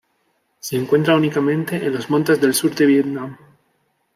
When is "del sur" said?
2.41-2.73